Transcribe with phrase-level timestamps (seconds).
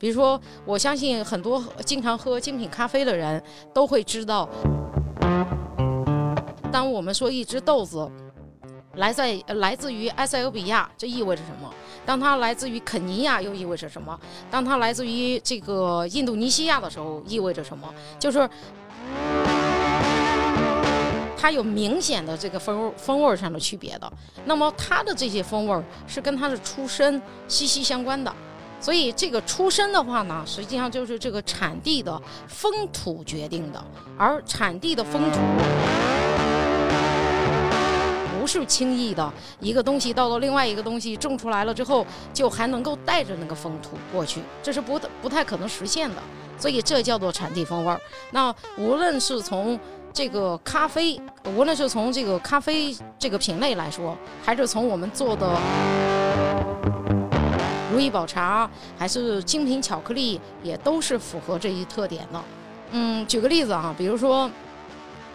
[0.00, 3.40] 比如说，我相信很多经常喝精品咖啡的人
[3.74, 4.48] 都会知道，
[6.72, 8.10] 当我们说一只豆子
[8.94, 11.70] 来在来自于埃塞俄比亚，这意味着什么？
[12.06, 14.18] 当它来自于肯尼亚，又意味着什么？
[14.50, 17.86] 当它来自于这个印度尼西亚的时候，意味着什么？
[18.18, 18.48] 就是
[21.36, 24.10] 它有明显的这个风味风味上的区别的。
[24.46, 28.34] 那么它的这些风味是跟它的出身息息相关的。
[28.80, 33.84] 所以这个出身的话呢，实际上就是这个产地的风土决定的，
[34.16, 35.38] 而产地的风土
[38.40, 39.30] 不是轻易的
[39.60, 46.16] 一个东西到了另外一个东西种出来了之后，就还能够带着那个风土过去，这是不不太可能实现的。
[46.58, 48.00] 所以这叫做产地风味儿。
[48.32, 49.78] 那无论是从
[50.12, 51.20] 这个咖啡，
[51.56, 56.89] 无论是从这个咖啡这个品类来说，还是从我们做的。
[57.92, 58.68] 如意宝茶
[58.98, 62.40] 还是精品巧克力，也都是符合这一特点的。
[62.92, 64.50] 嗯，举个例子啊，比如说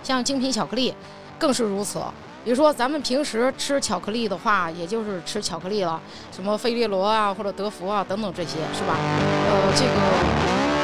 [0.03, 0.94] 像精品巧克力，
[1.38, 2.00] 更是如此。
[2.44, 6.00] 比如说咱们平时吃巧克力的话，也就是吃巧克力了，
[6.31, 8.95] 什么费列罗啊或者德芙啊等等这些，是吧？
[8.98, 10.75] 呃，这个。